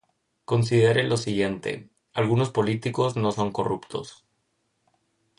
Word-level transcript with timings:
Considere 0.45 1.03
lo 1.03 1.15
siguiente: 1.15 1.91
"Algunos 2.15 2.49
políticos 2.49 3.17
no 3.17 3.31
son 3.31 3.51
corruptos". 3.51 4.25